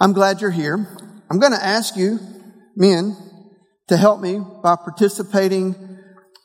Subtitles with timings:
[0.00, 0.86] I'm glad you're here.
[1.30, 2.18] I'm going to ask you,
[2.74, 3.16] men,
[3.88, 5.74] to help me by participating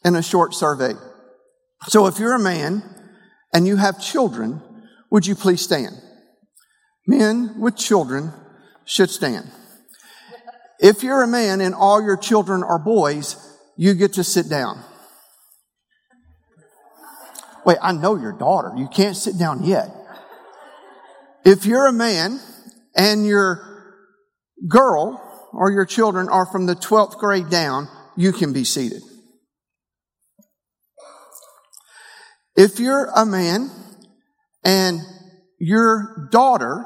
[0.04, 0.94] in a short survey.
[1.88, 2.84] So if you're a man
[3.54, 4.62] and you have children,
[5.10, 5.96] would you please stand?
[7.08, 8.34] Men with children
[8.84, 9.50] should stand.
[10.80, 13.38] If you're a man and all your children are boys,
[13.78, 14.84] you get to sit down.
[17.66, 18.74] Wait, I know your daughter.
[18.76, 19.90] You can't sit down yet.
[21.46, 22.40] If you're a man
[22.96, 23.76] and your
[24.68, 25.22] girl
[25.52, 29.02] or your children are from the 12th grade down, you can be seated.
[32.56, 33.70] If you're a man
[34.64, 35.02] and
[35.60, 36.86] your daughter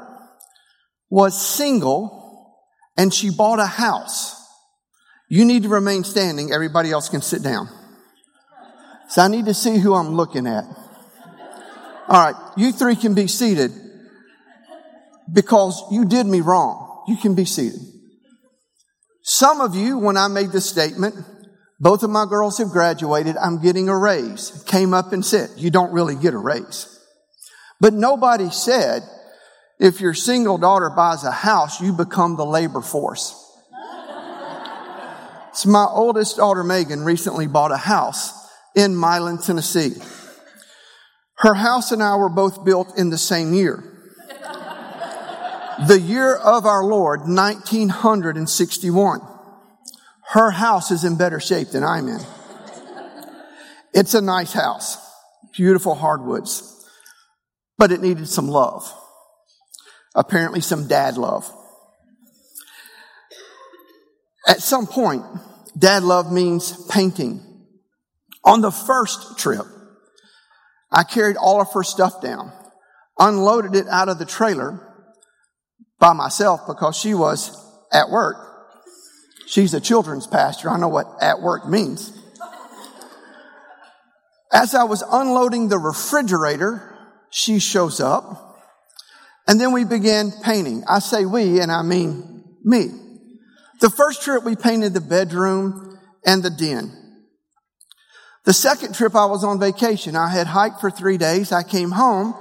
[1.09, 2.57] was single
[2.97, 4.35] and she bought a house,
[5.29, 6.51] you need to remain standing.
[6.51, 7.69] Everybody else can sit down.
[9.09, 10.65] So I need to see who I'm looking at.
[12.07, 13.71] All right, you three can be seated
[15.33, 17.03] because you did me wrong.
[17.07, 17.79] You can be seated.
[19.23, 21.15] Some of you, when I made this statement,
[21.79, 23.37] both of my girls have graduated.
[23.37, 24.63] I'm getting a raise.
[24.67, 26.99] Came up and said, you don't really get a raise.
[27.79, 29.03] But nobody said,
[29.79, 33.33] if your single daughter buys a house, you become the labor force.
[35.53, 38.33] so my oldest daughter, Megan, recently bought a house
[38.75, 39.93] in Milan, Tennessee.
[41.37, 43.98] Her house and I were both built in the same year.
[45.87, 49.21] The year of our Lord, 1961.
[50.31, 52.19] Her house is in better shape than I'm in.
[53.93, 54.97] It's a nice house,
[55.53, 56.85] beautiful hardwoods,
[57.77, 58.93] but it needed some love.
[60.15, 61.51] Apparently, some dad love.
[64.47, 65.23] At some point,
[65.77, 67.41] dad love means painting.
[68.43, 69.65] On the first trip,
[70.91, 72.51] I carried all of her stuff down,
[73.17, 74.88] unloaded it out of the trailer
[75.99, 77.55] by myself because she was
[77.91, 78.49] at work
[79.49, 80.69] She's a children's pastor.
[80.69, 82.13] I know what at work means.
[84.53, 86.95] As I was unloading the refrigerator,
[87.31, 88.61] she shows up.
[89.47, 90.83] And then we began painting.
[90.87, 92.91] I say we, and I mean me.
[93.81, 96.91] The first trip we painted the bedroom and the den.
[98.45, 100.15] The second trip I was on vacation.
[100.15, 101.51] I had hiked for three days.
[101.51, 102.35] I came home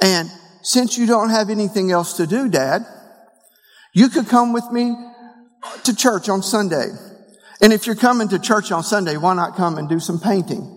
[0.00, 0.30] and
[0.62, 2.86] since you don't have anything else to do, dad,
[3.96, 4.94] you could come with me
[5.84, 6.88] to church on Sunday.
[7.62, 10.70] And if you're coming to church on Sunday, why not come and do some painting?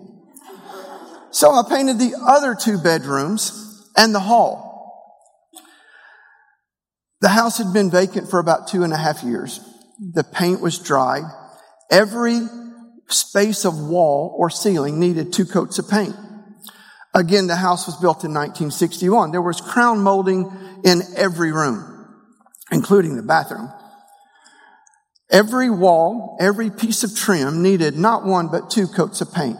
[1.32, 4.70] So I painted the other two bedrooms and the hall.
[7.20, 9.60] The house had been vacant for about two and a half years.
[10.00, 11.24] The paint was dry.
[11.92, 12.40] Every
[13.10, 16.16] space of wall or ceiling needed two coats of paint.
[17.14, 19.32] Again, the house was built in 1961.
[19.32, 20.50] There was crown molding
[20.86, 21.89] in every room,
[22.72, 23.72] including the bathroom.
[25.32, 29.60] Every wall, every piece of trim needed not one but two coats of paint.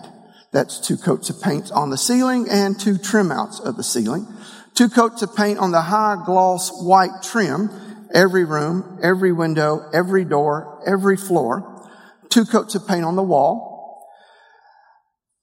[0.52, 4.28] That's two coats of paint on the ceiling and two trim outs of the ceiling.
[4.74, 7.70] Two coats of paint on the high gloss white trim,
[8.14, 11.88] every room, every window, every door, every floor.
[12.30, 13.70] Two coats of paint on the wall.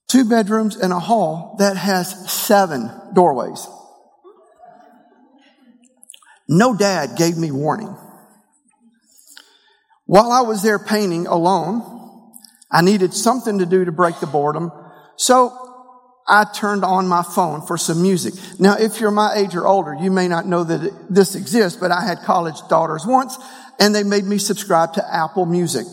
[0.09, 3.67] Two bedrooms and a hall that has seven doorways.
[6.47, 7.95] No dad gave me warning.
[10.05, 11.83] While I was there painting alone,
[12.71, 14.71] I needed something to do to break the boredom.
[15.17, 15.51] So
[16.27, 18.33] I turned on my phone for some music.
[18.59, 21.91] Now, if you're my age or older, you may not know that this exists, but
[21.91, 23.37] I had college daughters once
[23.79, 25.85] and they made me subscribe to Apple Music.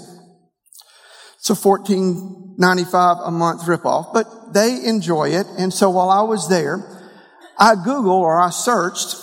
[1.39, 5.47] It's a $14.95 a month ripoff, but they enjoy it.
[5.59, 6.79] And so while I was there,
[7.59, 9.15] I Googled or I searched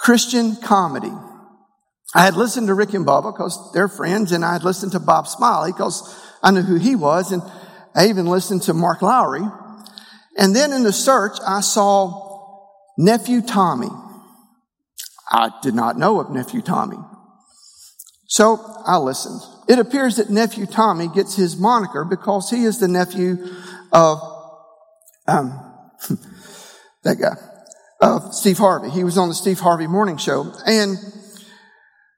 [0.00, 1.12] Christian comedy.
[2.14, 5.00] I had listened to Rick and Bubba because they're friends, and I had listened to
[5.00, 7.42] Bob Smiley because I knew who he was, and
[7.94, 9.42] I even listened to Mark Lowry.
[10.38, 12.66] And then in the search, I saw
[12.96, 13.90] Nephew Tommy.
[15.30, 16.96] I did not know of Nephew Tommy.
[18.26, 19.40] So I listened.
[19.68, 23.36] It appears that Nephew Tommy gets his moniker because he is the nephew
[23.92, 24.18] of,
[25.28, 25.60] um,
[27.04, 27.36] that guy,
[28.00, 28.90] of Steve Harvey.
[28.90, 30.52] He was on the Steve Harvey morning show.
[30.66, 30.96] And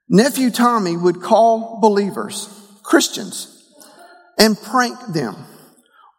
[0.09, 2.47] Nephew Tommy would call believers,
[2.83, 3.49] Christians,
[4.37, 5.35] and prank them.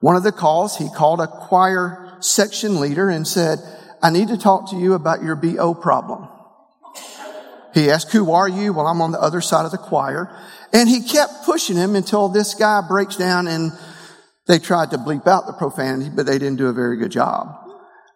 [0.00, 3.58] One of the calls, he called a choir section leader and said,
[4.02, 6.28] I need to talk to you about your BO problem.
[7.72, 8.72] He asked, who are you?
[8.72, 10.30] Well, I'm on the other side of the choir.
[10.72, 13.72] And he kept pushing him until this guy breaks down and
[14.46, 17.63] they tried to bleep out the profanity, but they didn't do a very good job.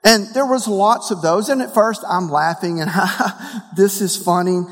[0.09, 1.51] And there was lots of those.
[1.51, 2.91] And at first I'm laughing and
[3.77, 4.63] this is funny.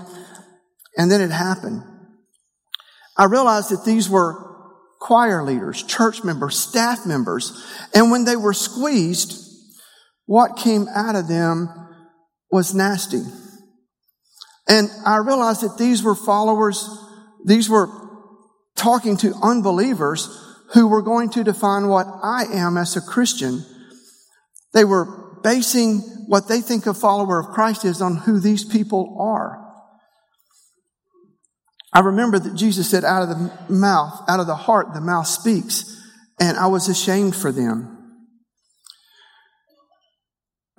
[0.96, 1.82] And then it happened.
[3.18, 4.42] I realized that these were
[4.98, 7.52] choir leaders, church members, staff members.
[7.94, 9.38] And when they were squeezed,
[10.24, 11.68] what came out of them
[12.50, 13.22] was nasty.
[14.66, 16.88] And I realized that these were followers,
[17.44, 17.90] these were
[18.74, 20.30] talking to unbelievers
[20.72, 23.66] who were going to define what I am as a Christian.
[24.72, 29.16] They were basing what they think a follower of Christ is on who these people
[29.20, 29.64] are.
[31.92, 35.28] I remember that Jesus said, out of the mouth, out of the heart, the mouth
[35.28, 35.84] speaks.
[36.40, 37.96] And I was ashamed for them.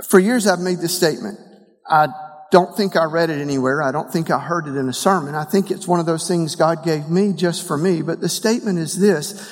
[0.09, 1.39] For years, I've made this statement.
[1.89, 2.09] I
[2.51, 3.81] don't think I read it anywhere.
[3.81, 5.33] I don't think I heard it in a sermon.
[5.33, 8.01] I think it's one of those things God gave me just for me.
[8.01, 9.49] But the statement is this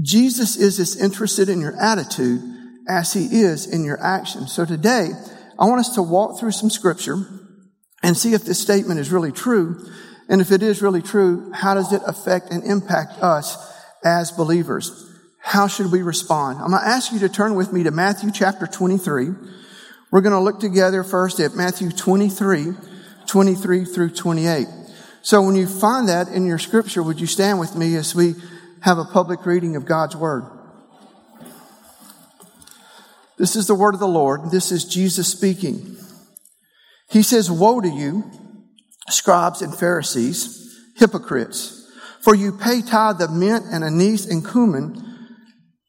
[0.00, 2.53] Jesus is as interested in your attitude
[2.88, 4.52] as he is in your actions.
[4.52, 5.10] So today,
[5.58, 7.16] I want us to walk through some scripture
[8.02, 9.86] and see if this statement is really true.
[10.28, 13.56] And if it is really true, how does it affect and impact us
[14.04, 15.10] as believers?
[15.40, 16.58] How should we respond?
[16.58, 19.28] I'm going to ask you to turn with me to Matthew chapter 23.
[20.10, 22.72] We're going to look together first at Matthew 23,
[23.26, 24.66] 23 through 28.
[25.22, 28.34] So when you find that in your scripture, would you stand with me as we
[28.80, 30.44] have a public reading of God's word?
[33.38, 34.50] This is the word of the Lord.
[34.50, 35.96] This is Jesus speaking.
[37.10, 38.30] He says, Woe to you!
[39.08, 41.86] scribes and Pharisees, hypocrites,
[42.20, 45.00] for you pay tithe of mint and anise and cumin,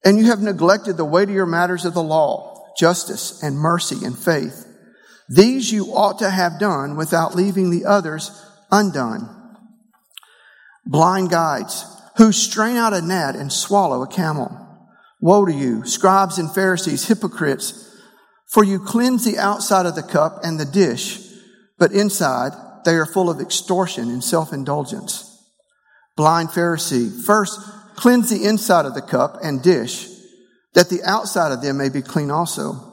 [0.03, 4.65] and you have neglected the weightier matters of the law, justice and mercy and faith.
[5.29, 8.31] These you ought to have done without leaving the others
[8.71, 9.29] undone.
[10.85, 11.85] Blind guides
[12.17, 14.64] who strain out a gnat and swallow a camel.
[15.21, 17.95] Woe to you, scribes and Pharisees, hypocrites,
[18.47, 21.19] for you cleanse the outside of the cup and the dish,
[21.77, 22.51] but inside
[22.85, 25.31] they are full of extortion and self-indulgence.
[26.15, 27.59] Blind Pharisee, first
[27.95, 30.07] cleanse the inside of the cup and dish,
[30.73, 32.91] that the outside of them may be clean also.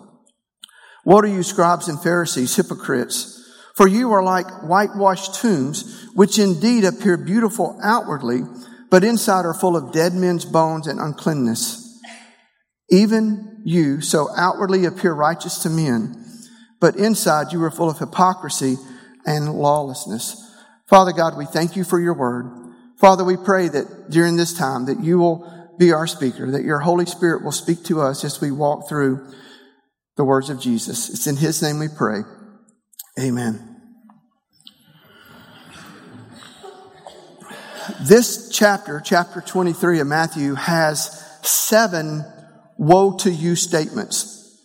[1.05, 3.41] Woe to you, scribes and Pharisees, hypocrites,
[3.75, 8.43] for you are like whitewashed tombs, which indeed appear beautiful outwardly,
[8.91, 11.82] but inside are full of dead men's bones and uncleanness.
[12.93, 16.15] Even you so outwardly appear righteous to men,
[16.79, 18.77] but inside you are full of hypocrisy
[19.25, 20.37] and lawlessness.
[20.89, 22.75] Father God, we thank you for your word.
[22.99, 26.81] Father, we pray that during this time that you will be our speaker, that your
[26.81, 29.27] Holy Spirit will speak to us as we walk through
[30.17, 31.09] the words of Jesus.
[31.09, 32.21] It's in his name we pray.
[33.19, 33.69] Amen.
[38.03, 42.25] This chapter, chapter 23 of Matthew, has seven
[42.83, 44.61] woe to you statements.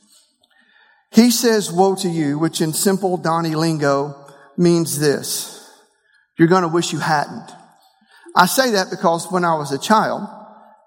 [1.11, 4.15] He says woe to you, which in simple Donnie lingo
[4.57, 5.63] means this.
[6.35, 7.51] You're going to wish you hadn't.
[8.35, 10.27] I say that because when I was a child,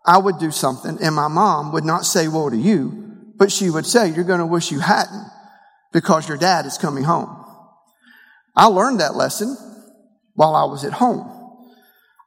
[0.05, 3.71] I would do something and my mom would not say woe to you, but she
[3.71, 5.27] would say, you're going to wish you hadn't
[5.93, 7.45] because your dad is coming home.
[8.57, 9.57] I learned that lesson
[10.35, 11.40] while I was at home.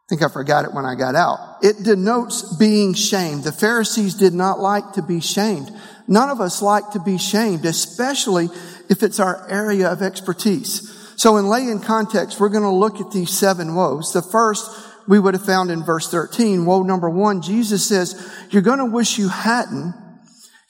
[0.06, 1.60] I think I forgot it when I got out.
[1.62, 3.46] It denotes being shamed.
[3.46, 5.72] The Pharisees did not like to be shamed.
[6.08, 8.50] None of us like to be shamed, especially
[8.90, 10.90] if it's our area of expertise.
[11.16, 14.12] So in lay in context, we're going to look at these seven woes.
[14.12, 14.70] The first
[15.08, 16.66] we would have found in verse 13.
[16.66, 19.94] Woe number one, Jesus says, you're going to wish you hadn't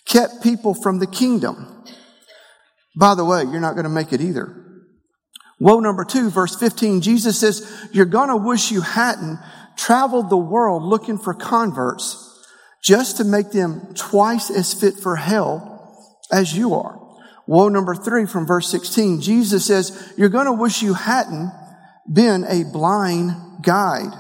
[0.06, 1.84] kept people from the kingdom.
[2.96, 4.63] By the way, you're not going to make it either.
[5.60, 9.40] Woe number two, verse 15, Jesus says, you're going to wish you hadn't
[9.76, 12.30] traveled the world looking for converts
[12.84, 17.00] just to make them twice as fit for hell as you are.
[17.48, 19.22] Woe number three from verse 16.
[19.22, 21.52] Jesus says, you're going to wish you hadn't
[22.12, 24.14] been a blind guide.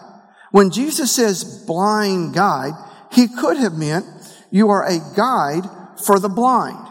[0.52, 2.74] When Jesus says blind guide,
[3.12, 4.06] he could have meant
[4.52, 5.64] you are a guide
[6.06, 6.88] for the blind.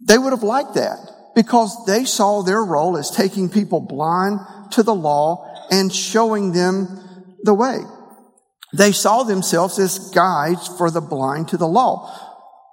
[0.00, 0.98] They would have liked that
[1.34, 4.40] because they saw their role as taking people blind
[4.72, 7.00] to the law and showing them
[7.42, 7.78] the way.
[8.76, 12.10] They saw themselves as guides for the blind to the law.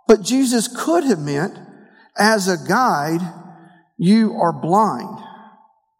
[0.08, 1.58] But Jesus could have meant
[2.18, 3.22] as a guide,
[3.98, 5.20] you are blind.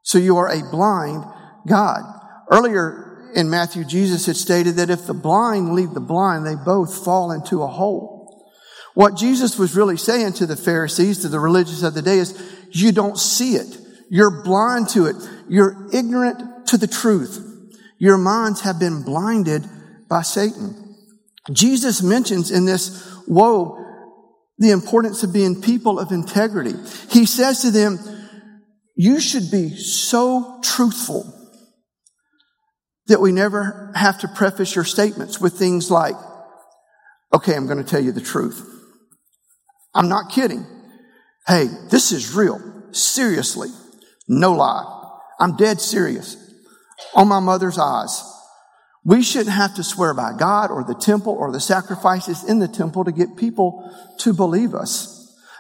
[0.04, 1.24] So you are a blind
[1.68, 2.02] God.
[2.50, 7.06] Earlier in Matthew, Jesus had stated that if the blind lead the blind, they both
[7.06, 8.21] fall into a hole.
[8.94, 12.38] What Jesus was really saying to the Pharisees, to the religious of the day is,
[12.72, 13.78] you don't see it.
[14.10, 15.16] You're blind to it.
[15.48, 17.48] You're ignorant to the truth.
[17.98, 19.66] Your minds have been blinded
[20.10, 20.98] by Satan.
[21.52, 23.78] Jesus mentions in this woe
[24.58, 26.74] the importance of being people of integrity.
[27.10, 28.00] He says to them,
[28.96, 31.34] you should be so truthful
[33.08, 36.16] that we never have to preface your statements with things like,
[37.34, 38.68] okay, I'm going to tell you the truth.
[39.94, 40.66] I'm not kidding.
[41.48, 42.60] Hey, this is real.
[42.92, 43.70] Seriously.
[44.28, 44.86] No lie.
[45.40, 46.38] I'm dead serious.
[47.16, 48.24] On my mother's eyes.
[49.04, 52.68] We shouldn't have to swear by God or the temple or the sacrifices in the
[52.68, 55.18] temple to get people to believe us.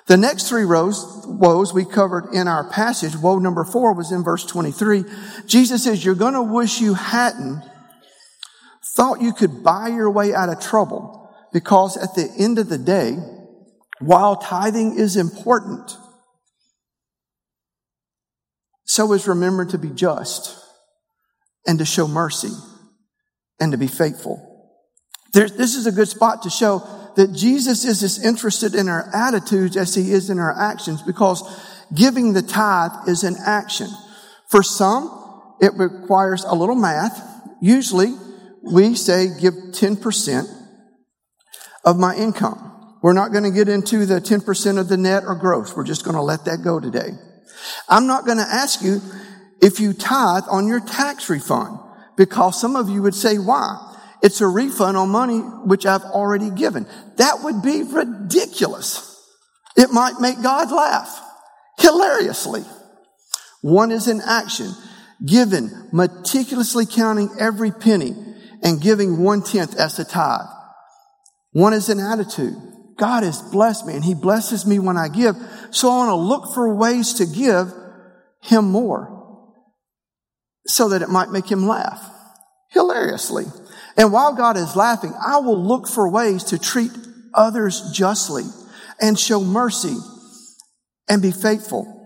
[0.07, 4.23] The next three rows, woes we covered in our passage, woe number four was in
[4.23, 5.05] verse 23.
[5.47, 7.63] Jesus says, you're going to wish you hadn't
[8.95, 12.77] thought you could buy your way out of trouble because at the end of the
[12.77, 13.17] day,
[14.01, 15.97] while tithing is important,
[18.85, 20.57] so is remembering to be just
[21.65, 22.51] and to show mercy
[23.59, 24.47] and to be faithful.
[25.33, 26.83] There, this is a good spot to show
[27.15, 31.43] that Jesus is as interested in our attitudes as he is in our actions because
[31.93, 33.87] giving the tithe is an action.
[34.49, 37.21] For some, it requires a little math.
[37.61, 38.15] Usually,
[38.63, 40.45] we say give 10%
[41.85, 42.70] of my income.
[43.01, 45.75] We're not going to get into the 10% of the net or gross.
[45.75, 47.09] We're just going to let that go today.
[47.89, 49.01] I'm not going to ask you
[49.61, 51.79] if you tithe on your tax refund
[52.15, 53.87] because some of you would say, why?
[54.21, 56.85] It's a refund on money which I've already given.
[57.17, 59.07] That would be ridiculous.
[59.75, 61.19] It might make God laugh
[61.79, 62.63] hilariously.
[63.61, 64.73] One is an action,
[65.25, 68.15] given, meticulously counting every penny
[68.63, 70.47] and giving one tenth as a tithe.
[71.51, 72.55] One is an attitude.
[73.01, 75.35] God has blessed me and He blesses me when I give.
[75.71, 77.73] So I want to look for ways to give
[78.43, 79.43] Him more
[80.67, 82.07] so that it might make Him laugh
[82.69, 83.45] hilariously.
[83.97, 86.91] And while God is laughing, I will look for ways to treat
[87.33, 88.43] others justly
[89.01, 89.97] and show mercy
[91.09, 91.97] and be faithful.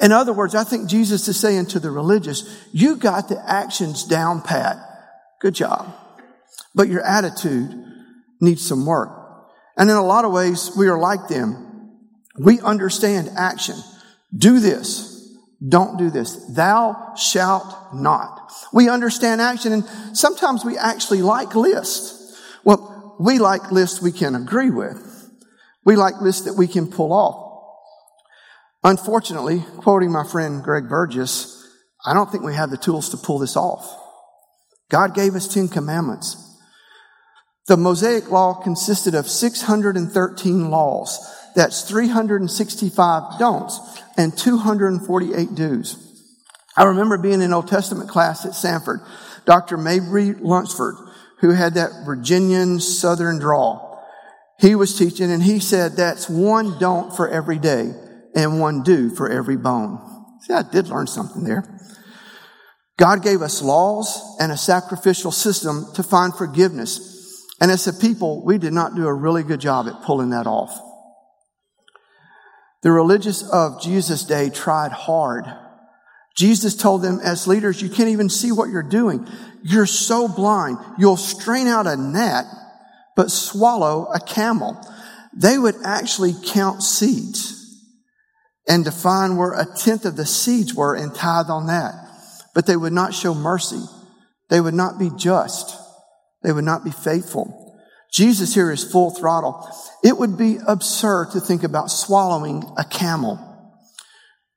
[0.00, 4.04] In other words, I think Jesus is saying to the religious, you got the actions
[4.04, 4.78] down pat.
[5.42, 5.94] Good job.
[6.74, 7.84] But your attitude
[8.40, 9.19] needs some work.
[9.76, 11.98] And in a lot of ways, we are like them.
[12.38, 13.76] We understand action.
[14.36, 15.10] Do this.
[15.66, 16.36] Don't do this.
[16.54, 18.52] Thou shalt not.
[18.72, 22.38] We understand action and sometimes we actually like lists.
[22.64, 25.06] Well, we like lists we can agree with.
[25.84, 27.48] We like lists that we can pull off.
[28.82, 31.56] Unfortunately, quoting my friend Greg Burgess,
[32.04, 33.94] I don't think we have the tools to pull this off.
[34.90, 36.49] God gave us 10 commandments.
[37.70, 41.20] The Mosaic law consisted of 613 laws.
[41.54, 45.96] That's 365 don'ts and 248 do's.
[46.76, 49.02] I remember being in Old Testament class at Sanford.
[49.44, 49.76] Dr.
[49.76, 50.96] Mabry Lunsford,
[51.38, 54.04] who had that Virginian Southern drawl,
[54.58, 57.92] he was teaching and he said that's one don't for every day
[58.34, 60.00] and one do for every bone.
[60.40, 61.62] See, I did learn something there.
[62.98, 67.19] God gave us laws and a sacrificial system to find forgiveness.
[67.60, 70.46] And as a people, we did not do a really good job at pulling that
[70.46, 70.80] off.
[72.82, 75.44] The religious of Jesus' day tried hard.
[76.36, 79.26] Jesus told them as leaders, you can't even see what you're doing.
[79.62, 80.78] You're so blind.
[80.98, 82.46] You'll strain out a gnat,
[83.16, 84.80] but swallow a camel.
[85.36, 87.56] They would actually count seeds
[88.66, 91.94] and define where a tenth of the seeds were and tithe on that.
[92.54, 93.82] But they would not show mercy.
[94.48, 95.76] They would not be just.
[96.42, 97.60] They would not be faithful.
[98.12, 99.68] Jesus here is full throttle.
[100.02, 103.38] It would be absurd to think about swallowing a camel.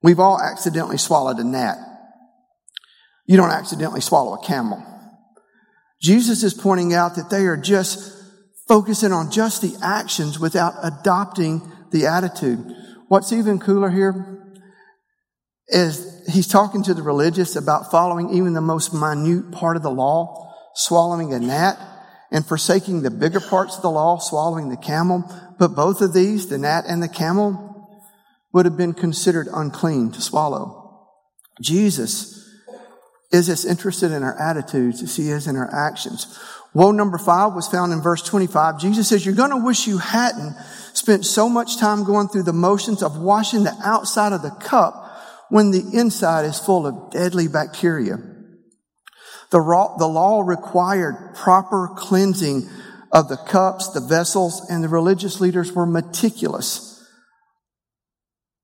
[0.01, 1.77] We've all accidentally swallowed a gnat.
[3.25, 4.83] You don't accidentally swallow a camel.
[6.01, 8.11] Jesus is pointing out that they are just
[8.67, 11.61] focusing on just the actions without adopting
[11.91, 12.59] the attitude.
[13.07, 14.57] What's even cooler here
[15.67, 19.91] is he's talking to the religious about following even the most minute part of the
[19.91, 20.42] law
[20.74, 21.77] swallowing a gnat,
[22.32, 25.24] and forsaking the bigger parts of the law, swallowing the camel.
[25.60, 27.70] But both of these, the gnat and the camel,
[28.51, 31.08] would have been considered unclean to swallow.
[31.62, 32.39] Jesus
[33.32, 36.39] is as interested in our attitudes as he is in our actions.
[36.74, 38.80] Woe number five was found in verse 25.
[38.80, 40.56] Jesus says, You're going to wish you hadn't
[40.94, 45.00] spent so much time going through the motions of washing the outside of the cup
[45.50, 48.18] when the inside is full of deadly bacteria.
[49.53, 49.60] The,
[50.00, 52.67] the law required proper cleansing
[53.12, 56.89] of the cups, the vessels, and the religious leaders were meticulous.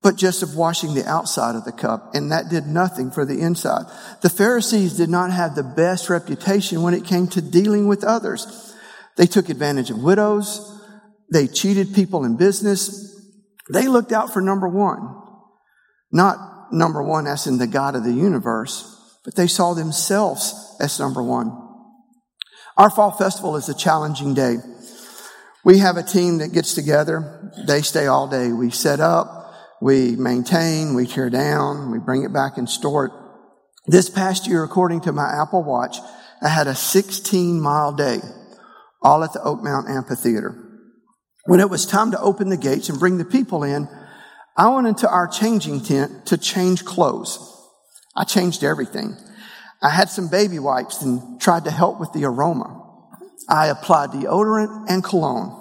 [0.02, 3.40] But just of washing the outside of the cup, and that did nothing for the
[3.40, 3.86] inside.
[4.24, 8.74] The Pharisees did not have the best reputation when it came to dealing with others.
[9.16, 10.76] They took advantage of widows.
[11.32, 13.16] They cheated people in business.
[13.72, 15.22] They looked out for number one,
[16.12, 18.99] not number one as in the God of the universe,
[19.30, 21.56] but they saw themselves as number one.
[22.78, 24.56] Our fall festival is a challenging day.
[25.64, 27.54] We have a team that gets together.
[27.68, 28.52] They stay all day.
[28.52, 33.12] We set up, we maintain, we tear down, we bring it back and store it.
[33.86, 35.98] This past year, according to my Apple Watch,
[36.42, 38.22] I had a 16 mile day,
[39.04, 40.56] all at the Oakmount Amphitheater.
[41.46, 43.88] When it was time to open the gates and bring the people in,
[44.58, 47.49] I went into our changing tent to change clothes.
[48.16, 49.16] I changed everything.
[49.82, 52.86] I had some baby wipes and tried to help with the aroma.
[53.48, 55.56] I applied deodorant and cologne.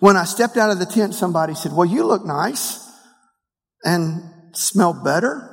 [0.00, 2.86] When I stepped out of the tent, somebody said, well, you look nice
[3.84, 5.50] and smell better.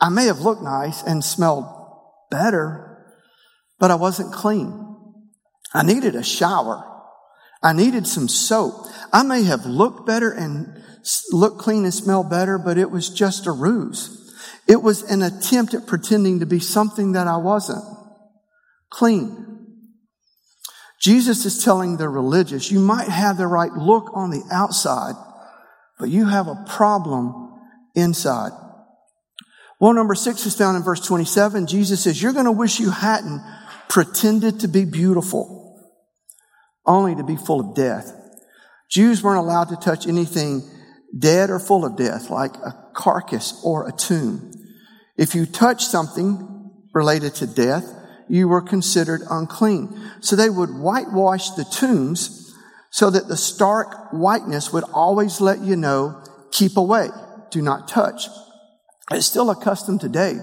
[0.00, 1.64] I may have looked nice and smelled
[2.30, 3.04] better,
[3.78, 4.84] but I wasn't clean.
[5.72, 6.84] I needed a shower.
[7.62, 8.86] I needed some soap.
[9.12, 10.77] I may have looked better and
[11.32, 14.34] looked clean and smell better, but it was just a ruse.
[14.66, 17.84] It was an attempt at pretending to be something that I wasn't.
[18.90, 19.66] Clean.
[21.00, 25.14] Jesus is telling the religious, you might have the right look on the outside,
[25.98, 27.60] but you have a problem
[27.94, 28.52] inside.
[29.80, 31.66] Well, number six is found in verse 27.
[31.66, 33.40] Jesus says, you're going to wish you hadn't
[33.88, 35.80] pretended to be beautiful,
[36.84, 38.12] only to be full of death.
[38.90, 40.68] Jews weren't allowed to touch anything
[41.16, 44.52] dead or full of death, like a carcass or a tomb.
[45.16, 47.84] If you touch something related to death,
[48.28, 49.98] you were considered unclean.
[50.20, 52.54] So they would whitewash the tombs
[52.90, 57.08] so that the stark whiteness would always let you know, keep away,
[57.50, 58.28] do not touch.
[59.10, 60.38] It's still a custom today.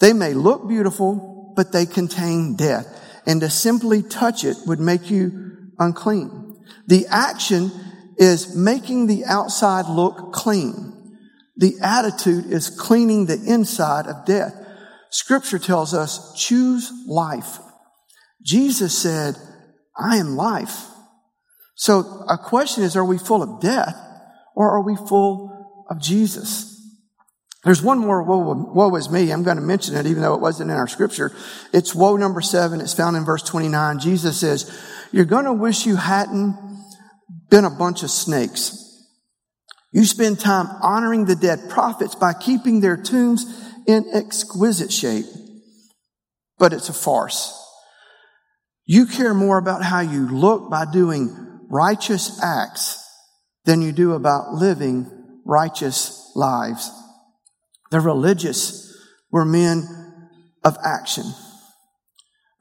[0.00, 2.86] They may look beautiful, but they contain death.
[3.26, 6.60] And to simply touch it would make you unclean.
[6.86, 7.70] The action
[8.16, 11.18] is making the outside look clean.
[11.56, 14.54] The attitude is cleaning the inside of death.
[15.10, 17.58] Scripture tells us, choose life.
[18.42, 19.36] Jesus said,
[19.96, 20.86] I am life.
[21.74, 23.96] So a question is, are we full of death
[24.54, 26.68] or are we full of Jesus?
[27.64, 29.30] There's one more woe, woe is me.
[29.30, 31.32] I'm going to mention it even though it wasn't in our scripture.
[31.72, 32.80] It's woe number seven.
[32.80, 34.00] It's found in verse 29.
[34.00, 34.70] Jesus says,
[35.12, 36.56] you're going to wish you hadn't
[37.52, 38.78] been a bunch of snakes.
[39.92, 43.44] You spend time honoring the dead prophets by keeping their tombs
[43.86, 45.26] in exquisite shape.
[46.58, 47.54] But it's a farce.
[48.86, 53.06] You care more about how you look by doing righteous acts
[53.66, 55.10] than you do about living
[55.44, 56.90] righteous lives.
[57.90, 58.96] The religious
[59.30, 60.30] were men
[60.64, 61.24] of action.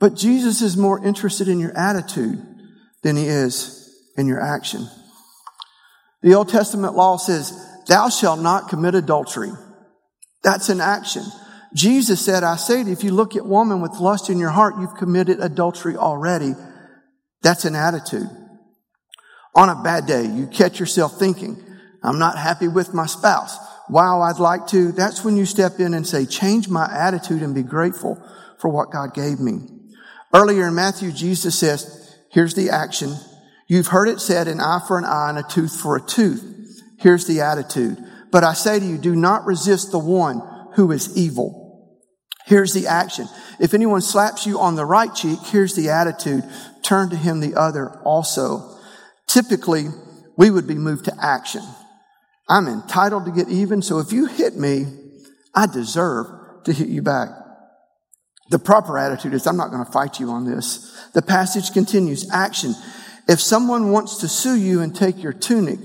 [0.01, 2.45] But Jesus is more interested in your attitude
[3.03, 3.80] than he is
[4.17, 4.87] in your action.
[6.21, 7.51] The Old Testament law says,
[7.87, 9.51] thou shalt not commit adultery.
[10.43, 11.23] That's an action.
[11.73, 14.49] Jesus said, I say to you, if you look at woman with lust in your
[14.49, 16.53] heart, you've committed adultery already.
[17.41, 18.29] That's an attitude.
[19.55, 21.61] On a bad day, you catch yourself thinking,
[22.03, 23.57] I'm not happy with my spouse.
[23.89, 24.91] Wow, I'd like to.
[24.91, 28.21] That's when you step in and say, change my attitude and be grateful
[28.59, 29.67] for what God gave me.
[30.33, 33.15] Earlier in Matthew, Jesus says, here's the action.
[33.71, 36.43] You've heard it said an eye for an eye and a tooth for a tooth.
[36.99, 37.97] Here's the attitude.
[38.29, 40.41] But I say to you, do not resist the one
[40.73, 41.97] who is evil.
[42.45, 43.29] Here's the action.
[43.61, 46.43] If anyone slaps you on the right cheek, here's the attitude.
[46.83, 48.77] Turn to him the other also.
[49.25, 49.85] Typically,
[50.35, 51.63] we would be moved to action.
[52.49, 54.85] I'm entitled to get even, so if you hit me,
[55.55, 56.27] I deserve
[56.65, 57.29] to hit you back.
[58.49, 60.93] The proper attitude is, I'm not going to fight you on this.
[61.13, 62.75] The passage continues, action.
[63.27, 65.79] If someone wants to sue you and take your tunic,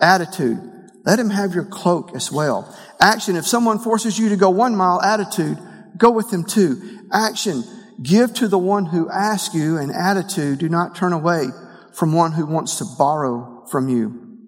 [0.00, 0.58] attitude,
[1.04, 2.76] let him have your cloak as well.
[3.00, 5.58] Action, if someone forces you to go one mile, attitude,
[5.96, 7.00] go with them too.
[7.12, 7.64] Action,
[8.02, 11.46] give to the one who asks you, and attitude, do not turn away
[11.94, 14.38] from one who wants to borrow from you.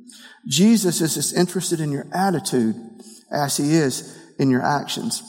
[0.47, 2.77] Jesus is as interested in your attitude
[3.31, 5.23] as he is in your actions.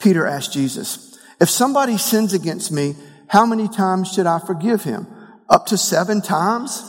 [0.00, 2.94] Peter asked Jesus, if somebody sins against me,
[3.28, 5.06] how many times should I forgive him?
[5.48, 6.82] Up to seven times,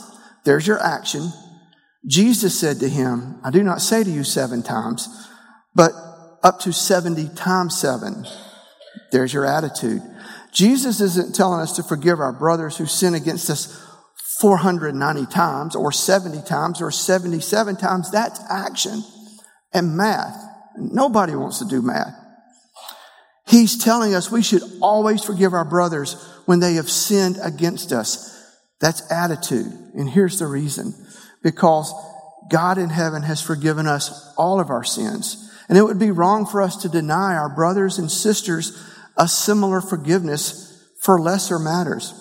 [0.44, 1.32] there's your action.
[2.06, 5.08] Jesus said to him, I do not say to you seven times,
[5.74, 5.92] but
[6.42, 8.26] up to 70 times seven.
[9.10, 10.02] There's your attitude.
[10.52, 13.80] Jesus isn't telling us to forgive our brothers who sin against us
[14.40, 18.10] 490 times or 70 times or 77 times.
[18.10, 19.02] That's action
[19.72, 20.36] and math.
[20.76, 22.14] Nobody wants to do math.
[23.46, 26.14] He's telling us we should always forgive our brothers
[26.46, 28.33] when they have sinned against us.
[28.84, 29.72] That's attitude.
[29.94, 30.92] And here's the reason.
[31.42, 31.90] Because
[32.50, 35.50] God in heaven has forgiven us all of our sins.
[35.70, 38.78] And it would be wrong for us to deny our brothers and sisters
[39.16, 42.12] a similar forgiveness for lesser matters.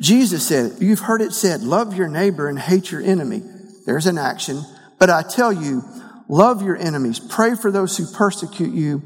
[0.00, 3.40] Jesus said, you've heard it said, love your neighbor and hate your enemy.
[3.86, 4.64] There's an action.
[4.98, 5.84] But I tell you,
[6.28, 7.20] love your enemies.
[7.20, 9.00] Pray for those who persecute you.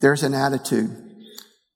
[0.00, 1.07] There's an attitude.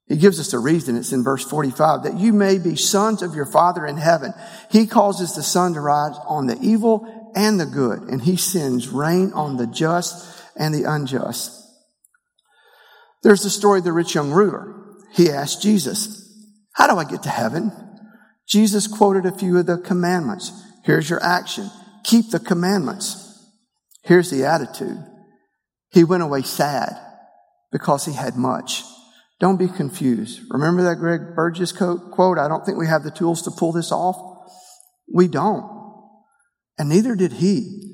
[0.09, 0.97] He gives us a reason.
[0.97, 4.35] It's in verse 45 that you may be sons of your Father in heaven.
[4.71, 8.89] He causes the sun to rise on the evil and the good, and he sends
[8.89, 11.59] rain on the just and the unjust.
[13.23, 14.75] There's the story of the rich young ruler.
[15.15, 16.29] He asked Jesus,
[16.75, 17.71] How do I get to heaven?
[18.49, 20.53] Jesus quoted a few of the commandments.
[20.85, 21.71] Here's your action.
[22.05, 23.19] Keep the commandments.
[24.03, 24.99] Here's the attitude.
[25.91, 26.97] He went away sad
[27.71, 28.83] because he had much.
[29.43, 30.41] Don't be confused.
[30.51, 32.39] Remember that Greg Burgess quote?
[32.39, 34.17] I don't think we have the tools to pull this off.
[35.13, 35.69] We don't.
[36.79, 37.93] And neither did he.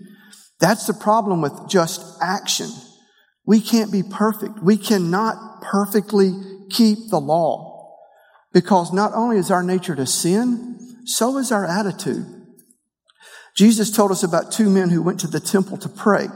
[0.60, 2.68] That's the problem with just action.
[3.46, 4.62] We can't be perfect.
[4.62, 6.34] We cannot perfectly
[6.68, 7.96] keep the law
[8.52, 12.26] because not only is our nature to sin, so is our attitude.
[13.56, 16.26] Jesus told us about two men who went to the temple to pray.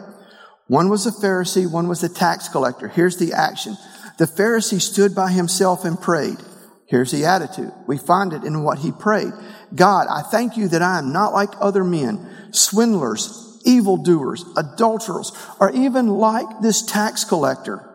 [0.69, 2.89] One was a Pharisee, one was a tax collector.
[2.89, 3.77] Here's the action.
[4.19, 6.39] The Pharisee stood by himself and prayed.
[6.87, 7.73] Here's the attitude.
[7.87, 9.33] We find it in what he prayed.
[9.75, 15.71] God, I thank you that I am not like other men, swindlers, evildoers, adulterers, or
[15.71, 17.89] even like this tax collector.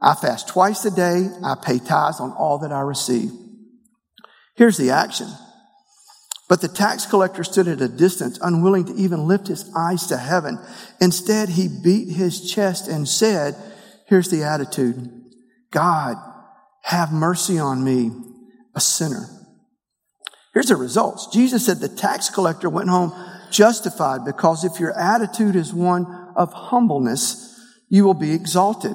[0.00, 1.30] I fast twice a day.
[1.42, 3.30] I pay tithes on all that I receive.
[4.54, 5.28] Here's the action.
[6.46, 10.18] But the tax collector stood at a distance, unwilling to even lift his eyes to
[10.18, 10.58] heaven.
[11.00, 13.56] Instead, he beat his chest and said,
[14.06, 15.10] Here's the attitude
[15.70, 16.16] God,
[16.82, 18.10] have mercy on me,
[18.74, 19.26] a sinner.
[20.52, 21.28] Here's the results.
[21.32, 23.12] Jesus said the tax collector went home
[23.50, 28.94] justified because if your attitude is one of humbleness, you will be exalted.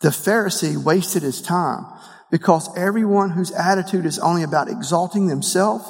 [0.00, 1.84] The Pharisee wasted his time
[2.30, 5.84] because everyone whose attitude is only about exalting themselves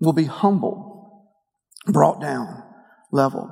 [0.00, 1.10] will be humbled,
[1.86, 2.62] brought down,
[3.12, 3.50] leveled.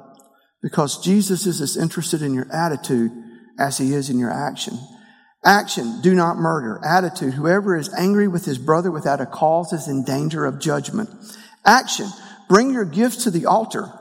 [0.62, 3.12] Because Jesus is as interested in your attitude
[3.58, 4.78] as he is in your action.
[5.44, 6.80] Action, do not murder.
[6.84, 11.08] Attitude, whoever is angry with his brother without a cause is in danger of judgment.
[11.64, 12.08] Action,
[12.48, 13.92] bring your gifts to the altar.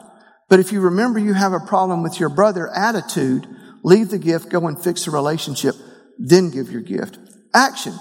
[0.50, 3.48] But if you remember you have a problem with your brother, attitude,
[3.84, 5.76] leave the gift, go and fix the relationship,
[6.18, 7.20] then give your gift.
[7.54, 7.94] Action,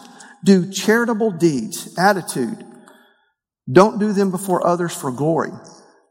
[0.45, 1.99] do charitable deeds.
[1.99, 2.65] Attitude,
[3.71, 5.51] don't do them before others for glory.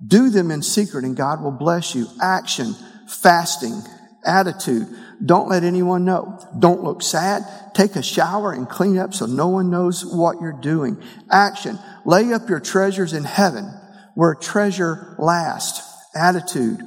[0.05, 2.08] Do them in secret and God will bless you.
[2.21, 2.75] Action,
[3.08, 3.81] fasting,
[4.25, 4.88] attitude.
[5.23, 6.39] Don't let anyone know.
[6.57, 7.43] Don't look sad.
[7.73, 11.01] Take a shower and clean up so no one knows what you're doing.
[11.31, 11.79] Action.
[12.05, 13.71] Lay up your treasures in heaven
[14.15, 15.81] where treasure lasts.
[16.15, 16.79] Attitude.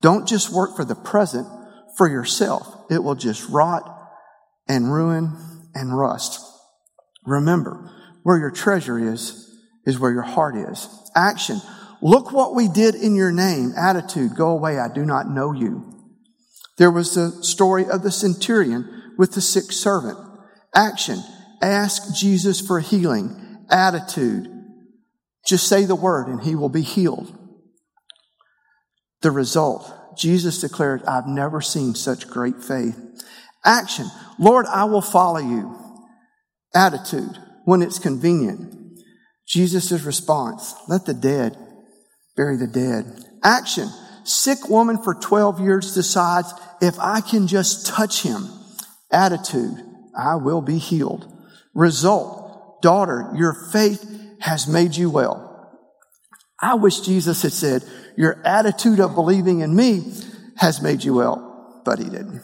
[0.00, 1.46] Don't just work for the present
[1.96, 2.66] for yourself.
[2.90, 3.88] It will just rot
[4.68, 5.36] and ruin
[5.74, 6.40] and rust.
[7.24, 7.90] Remember,
[8.24, 9.48] where your treasure is,
[9.86, 10.88] is where your heart is.
[11.14, 11.60] Action.
[12.00, 13.72] Look what we did in your name.
[13.76, 14.34] Attitude.
[14.36, 14.78] Go away.
[14.78, 15.91] I do not know you.
[16.78, 20.18] There was the story of the centurion with the sick servant.
[20.74, 21.22] Action.
[21.60, 23.66] Ask Jesus for healing.
[23.70, 24.48] Attitude.
[25.46, 27.36] Just say the word and he will be healed.
[29.20, 29.92] The result.
[30.16, 32.98] Jesus declared, I've never seen such great faith.
[33.64, 34.06] Action.
[34.38, 35.76] Lord, I will follow you.
[36.74, 37.38] Attitude.
[37.64, 38.74] When it's convenient.
[39.46, 40.74] Jesus' response.
[40.88, 41.56] Let the dead
[42.36, 43.24] bury the dead.
[43.44, 43.88] Action
[44.24, 48.48] sick woman for 12 years decides, if I can just touch him,
[49.10, 49.76] attitude,
[50.16, 51.26] I will be healed.
[51.74, 54.08] Result, daughter, your faith
[54.40, 55.48] has made you well.
[56.60, 57.84] I wish Jesus had said,
[58.16, 60.12] your attitude of believing in me
[60.56, 62.42] has made you well, but he didn't.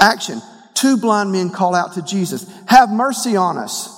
[0.00, 0.40] Action.
[0.74, 3.90] Two blind men call out to Jesus, have mercy on us.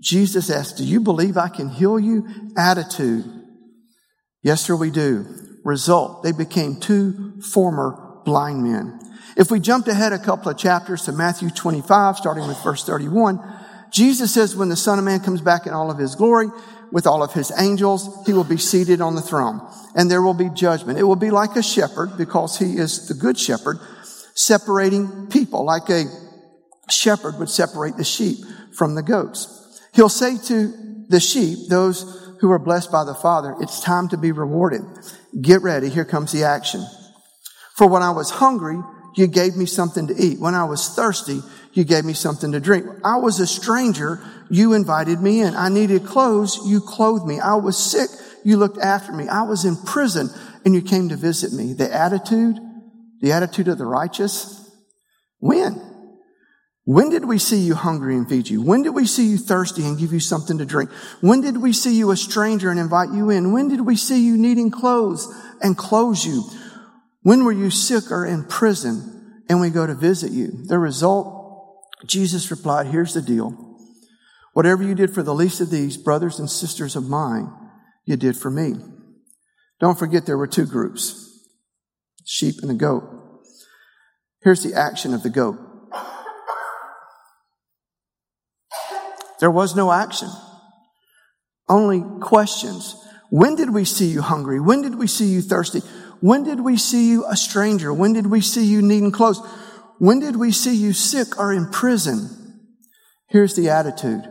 [0.00, 2.26] Jesus asks, do you believe I can heal you?
[2.56, 3.24] Attitude.
[4.42, 5.26] Yes, sir, we do
[5.64, 6.22] result.
[6.22, 8.98] They became two former blind men.
[9.36, 13.40] If we jumped ahead a couple of chapters to Matthew 25, starting with verse 31,
[13.92, 16.48] Jesus says when the Son of Man comes back in all of his glory,
[16.92, 19.60] with all of his angels, he will be seated on the throne
[19.94, 20.98] and there will be judgment.
[20.98, 23.78] It will be like a shepherd because he is the good shepherd
[24.34, 26.04] separating people like a
[26.88, 28.38] shepherd would separate the sheep
[28.72, 29.80] from the goats.
[29.92, 34.16] He'll say to the sheep, those who are blessed by the Father, it's time to
[34.16, 34.82] be rewarded.
[35.40, 35.88] Get ready.
[35.88, 36.84] Here comes the action.
[37.76, 38.82] For when I was hungry,
[39.16, 40.40] you gave me something to eat.
[40.40, 41.40] When I was thirsty,
[41.72, 42.86] you gave me something to drink.
[43.04, 45.54] I was a stranger, you invited me in.
[45.54, 47.40] I needed clothes, you clothed me.
[47.40, 48.10] I was sick,
[48.44, 49.28] you looked after me.
[49.28, 50.30] I was in prison,
[50.64, 51.74] and you came to visit me.
[51.74, 52.56] The attitude,
[53.20, 54.70] the attitude of the righteous.
[55.38, 55.89] When?
[56.92, 58.60] When did we see you hungry and feed you?
[58.60, 60.90] When did we see you thirsty and give you something to drink?
[61.20, 63.52] When did we see you a stranger and invite you in?
[63.52, 66.42] When did we see you needing clothes and clothe you?
[67.22, 70.48] When were you sick or in prison and we go to visit you?
[70.66, 73.78] The result, Jesus replied, here's the deal.
[74.54, 77.52] Whatever you did for the least of these brothers and sisters of mine,
[78.04, 78.74] you did for me.
[79.78, 81.46] Don't forget there were two groups,
[82.26, 83.04] sheep and a goat.
[84.42, 85.69] Here's the action of the goat.
[89.40, 90.28] There was no action.
[91.68, 92.94] Only questions.
[93.30, 94.60] When did we see you hungry?
[94.60, 95.80] When did we see you thirsty?
[96.20, 97.92] When did we see you a stranger?
[97.92, 99.40] When did we see you needing clothes?
[99.98, 102.28] When did we see you sick or in prison?
[103.28, 104.22] Here's the attitude.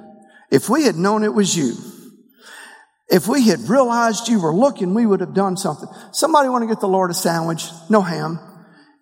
[0.51, 1.75] If we had known it was you,
[3.07, 5.89] if we had realized you were looking, we would have done something.
[6.11, 7.65] Somebody want to get the Lord a sandwich?
[7.89, 8.39] No ham.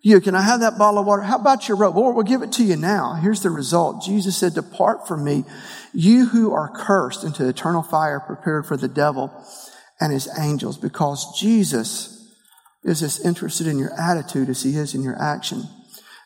[0.00, 1.22] You, can I have that bottle of water?
[1.22, 1.96] How about your robe?
[1.96, 3.14] Lord, we'll give it to you now.
[3.14, 4.04] Here's the result.
[4.04, 5.44] Jesus said, depart from me,
[5.92, 9.32] you who are cursed into eternal fire prepared for the devil
[10.00, 12.32] and his angels, because Jesus
[12.84, 15.64] is as interested in your attitude as he is in your action.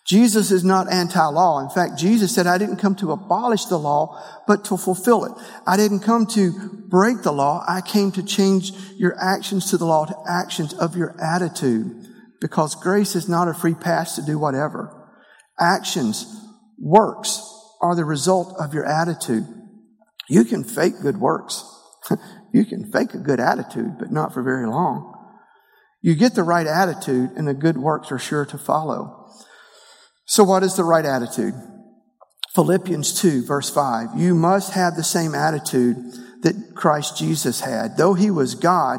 [0.04, 1.60] Jesus is not anti-law.
[1.60, 5.32] In fact, Jesus said, I didn't come to abolish the law, but to fulfill it.
[5.66, 6.52] I didn't come to
[6.88, 7.64] break the law.
[7.66, 12.08] I came to change your actions to the law, to actions of your attitude.
[12.42, 15.08] Because grace is not a free pass to do whatever.
[15.60, 16.26] Actions,
[16.76, 17.40] works,
[17.80, 19.46] are the result of your attitude.
[20.28, 21.64] You can fake good works.
[22.52, 25.14] you can fake a good attitude, but not for very long.
[26.00, 29.28] You get the right attitude and the good works are sure to follow.
[30.26, 31.54] So what is the right attitude?
[32.56, 34.18] Philippians 2 verse 5.
[34.18, 35.96] You must have the same attitude
[36.42, 37.96] that Christ Jesus had.
[37.96, 38.98] Though he was God,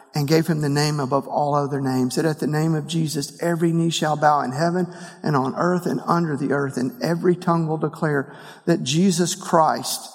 [0.13, 3.41] and gave him the name above all other names, that at the name of Jesus
[3.41, 4.87] every knee shall bow in heaven
[5.23, 10.09] and on earth and under the earth, and every tongue will declare that Jesus Christ,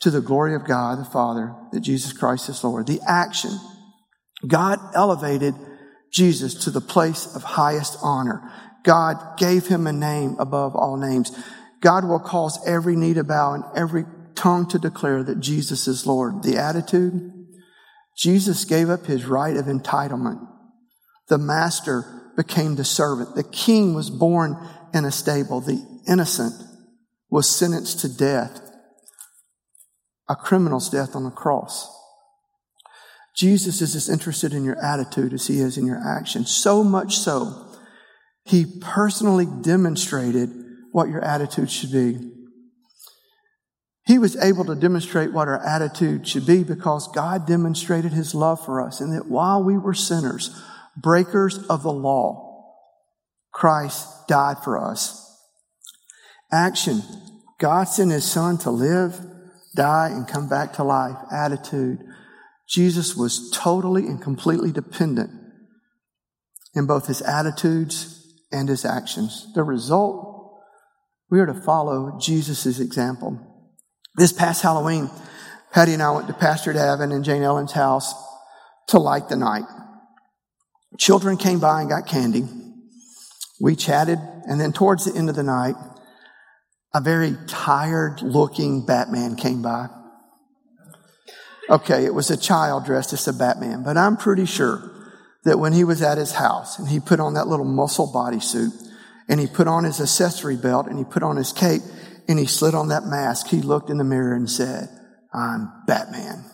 [0.00, 2.86] to the glory of God the Father, that Jesus Christ is Lord.
[2.86, 3.52] The action,
[4.46, 5.54] God elevated
[6.12, 8.52] Jesus to the place of highest honor.
[8.82, 11.32] God gave him a name above all names.
[11.80, 16.06] God will cause every knee to bow and every tongue to declare that Jesus is
[16.06, 16.42] Lord.
[16.42, 17.41] The attitude,
[18.16, 20.46] Jesus gave up his right of entitlement.
[21.28, 23.34] The master became the servant.
[23.34, 24.56] The king was born
[24.92, 25.60] in a stable.
[25.60, 26.54] The innocent
[27.30, 28.60] was sentenced to death,
[30.28, 31.88] a criminal's death on the cross.
[33.34, 36.44] Jesus is as interested in your attitude as he is in your action.
[36.44, 37.72] So much so,
[38.44, 40.50] he personally demonstrated
[40.90, 42.18] what your attitude should be.
[44.04, 48.64] He was able to demonstrate what our attitude should be because God demonstrated his love
[48.64, 50.60] for us and that while we were sinners,
[50.96, 52.52] breakers of the law,
[53.52, 55.18] Christ died for us.
[56.50, 57.02] Action.
[57.58, 59.20] God sent his son to live,
[59.76, 61.16] die, and come back to life.
[61.30, 62.00] Attitude.
[62.68, 65.30] Jesus was totally and completely dependent
[66.74, 69.46] in both his attitudes and his actions.
[69.54, 70.60] The result
[71.30, 73.51] we are to follow Jesus' example.
[74.14, 75.10] This past Halloween,
[75.72, 78.12] Patty and I went to Pastor Davin and Jane Ellen's house
[78.88, 79.64] to light the night.
[80.98, 82.44] Children came by and got candy.
[83.58, 85.76] We chatted, and then towards the end of the night,
[86.92, 89.88] a very tired looking Batman came by.
[91.70, 94.90] Okay, it was a child dressed as a Batman, but I'm pretty sure
[95.44, 98.72] that when he was at his house and he put on that little muscle bodysuit,
[99.28, 101.80] and he put on his accessory belt and he put on his cape
[102.28, 103.48] and he slid on that mask.
[103.48, 104.88] He looked in the mirror and said,
[105.32, 106.44] I'm Batman.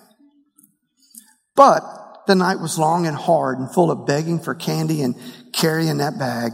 [1.55, 1.83] But
[2.27, 5.17] the night was long and hard and full of begging for candy and
[5.53, 6.53] carrying that bag.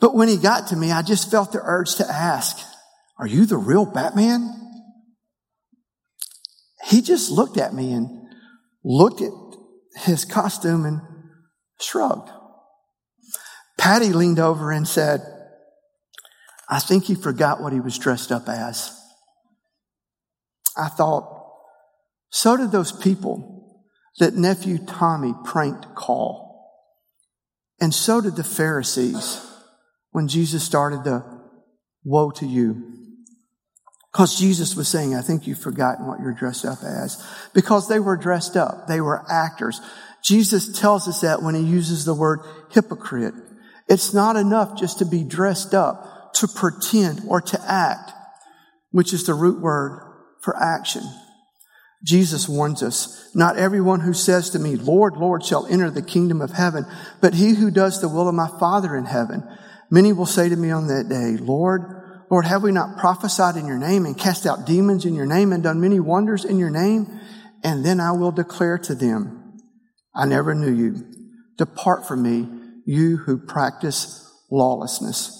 [0.00, 2.58] But when he got to me, I just felt the urge to ask,
[3.18, 4.48] are you the real Batman?
[6.86, 8.08] He just looked at me and
[8.84, 9.32] looked at
[9.96, 11.00] his costume and
[11.80, 12.30] shrugged.
[13.76, 15.20] Patty leaned over and said,
[16.70, 18.96] I think he forgot what he was dressed up as.
[20.76, 21.46] I thought,
[22.30, 23.60] So did those people
[24.18, 26.48] that nephew Tommy pranked call.
[27.80, 29.44] And so did the Pharisees
[30.10, 31.24] when Jesus started the
[32.04, 32.96] woe to you.
[34.12, 37.24] Because Jesus was saying, I think you've forgotten what you're dressed up as.
[37.54, 38.86] Because they were dressed up.
[38.88, 39.80] They were actors.
[40.22, 43.34] Jesus tells us that when he uses the word hypocrite.
[43.88, 48.12] It's not enough just to be dressed up, to pretend or to act,
[48.90, 50.00] which is the root word
[50.42, 51.02] for action.
[52.02, 56.40] Jesus warns us, not everyone who says to me, Lord, Lord, shall enter the kingdom
[56.40, 56.86] of heaven,
[57.20, 59.46] but he who does the will of my Father in heaven.
[59.90, 61.82] Many will say to me on that day, Lord,
[62.30, 65.52] Lord, have we not prophesied in your name and cast out demons in your name
[65.52, 67.20] and done many wonders in your name?
[67.62, 69.58] And then I will declare to them,
[70.14, 71.04] I never knew you.
[71.58, 72.48] Depart from me,
[72.86, 75.39] you who practice lawlessness.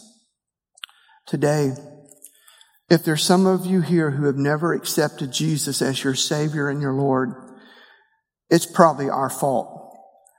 [1.30, 1.74] Today,
[2.90, 6.82] if there's some of you here who have never accepted Jesus as your Savior and
[6.82, 7.34] your Lord,
[8.50, 9.96] it's probably our fault.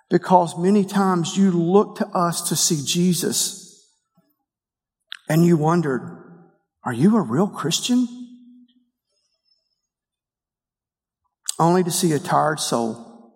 [0.09, 3.89] Because many times you look to us to see Jesus
[5.29, 6.01] and you wondered,
[6.83, 8.05] are you a real Christian?
[11.57, 13.33] Only to see a tired soul,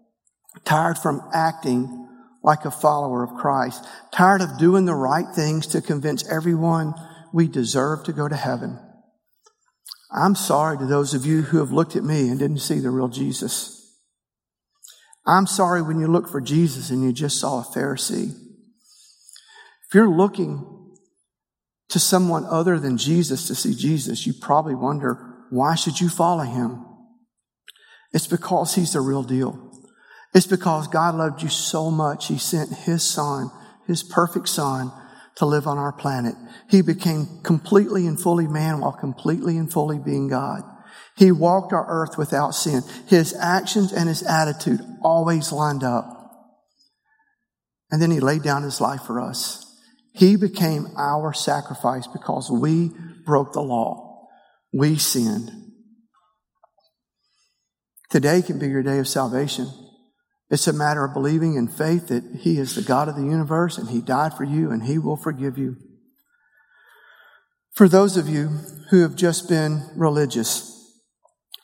[0.66, 2.06] tired from acting
[2.44, 6.94] like a follower of Christ, tired of doing the right things to convince everyone
[7.36, 8.80] we deserve to go to heaven.
[10.10, 12.90] I'm sorry to those of you who have looked at me and didn't see the
[12.90, 13.94] real Jesus.
[15.28, 18.30] I'm sorry when you look for Jesus and you just saw a Pharisee.
[18.30, 20.94] If you're looking
[21.90, 26.44] to someone other than Jesus to see Jesus, you probably wonder, why should you follow
[26.44, 26.86] him?
[28.14, 29.74] It's because he's the real deal.
[30.34, 33.52] It's because God loved you so much, he sent his son,
[33.88, 34.94] his perfect son,
[35.38, 36.36] to live on our planet.
[36.70, 40.64] He became completely and fully man while completely and fully being God.
[41.18, 42.84] He walked our earth without sin.
[43.08, 46.12] His actions and his attitude always lined up.
[47.92, 49.62] And then he laid down his life for us.
[50.14, 52.92] He became our sacrifice because we
[53.26, 54.28] broke the law.
[54.74, 55.52] We sinned.
[58.10, 59.68] Today can be your day of salvation.
[60.50, 63.78] It's a matter of believing in faith that He is the God of the universe
[63.78, 65.78] and He died for you and He will forgive you.
[67.74, 68.50] For those of you
[68.90, 70.72] who have just been religious,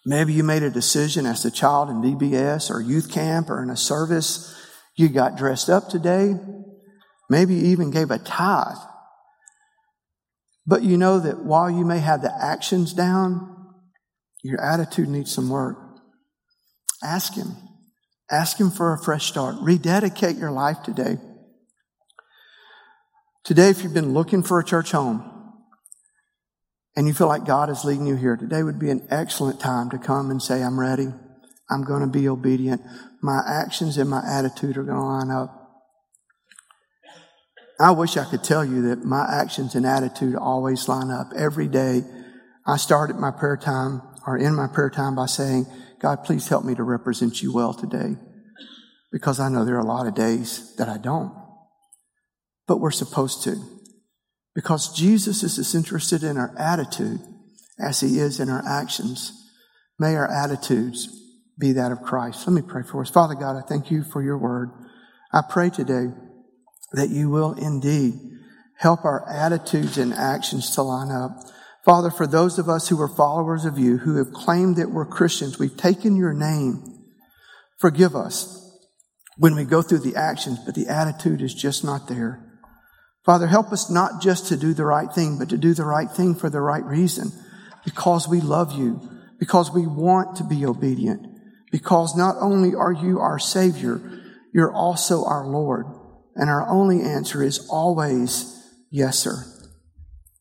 [0.06, 3.70] maybe you made a decision as a child in VBS or youth camp or in
[3.70, 4.54] a service.
[4.96, 6.36] You got dressed up today.
[7.30, 8.78] Maybe you even gave a tithe.
[10.66, 13.48] But you know that while you may have the actions down,
[14.44, 15.78] your attitude needs some work.
[17.04, 17.56] Ask Him.
[18.32, 19.56] Ask Him for a fresh start.
[19.62, 21.18] Rededicate your life today.
[23.44, 25.28] Today, if you've been looking for a church home
[26.96, 29.90] and you feel like God is leading you here, today would be an excellent time
[29.90, 31.08] to come and say, I'm ready.
[31.70, 32.82] I'm going to be obedient.
[33.22, 35.58] My actions and my attitude are going to line up.
[37.80, 41.32] I wish I could tell you that my actions and attitude always line up.
[41.36, 42.04] Every day,
[42.68, 45.66] I started my prayer time or in my prayer time by saying,
[46.00, 48.16] God, please help me to represent you well today.
[49.12, 51.34] Because I know there are a lot of days that I don't.
[52.68, 53.56] But we're supposed to.
[54.56, 57.20] Because Jesus is as interested in our attitude
[57.80, 59.32] as he is in our actions.
[60.00, 61.10] May our attitudes
[61.60, 62.48] be that of Christ.
[62.48, 63.10] Let me pray for us.
[63.10, 64.72] Father God, I thank you for your word.
[65.32, 66.08] I pray today
[66.94, 68.14] that you will indeed
[68.78, 71.32] help our attitudes and actions to line up.
[71.84, 75.06] Father, for those of us who are followers of you, who have claimed that we're
[75.06, 76.84] Christians, we've taken your name.
[77.80, 78.58] Forgive us
[79.38, 82.48] when we go through the actions, but the attitude is just not there.
[83.26, 86.10] Father, help us not just to do the right thing, but to do the right
[86.10, 87.32] thing for the right reason,
[87.84, 89.02] because we love you,
[89.40, 91.26] because we want to be obedient,
[91.72, 94.00] because not only are you our Savior,
[94.54, 95.86] you're also our Lord.
[96.36, 99.46] And our only answer is always, yes, sir.